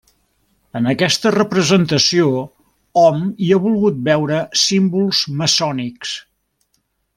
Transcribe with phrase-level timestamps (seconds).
[0.77, 2.31] En aquesta representació,
[3.03, 6.19] hom hi ha volgut veure símbols maçònics.